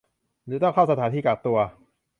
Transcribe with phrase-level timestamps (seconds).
[0.45, 1.57] หรือต้องเข้าสถานที่กักตัว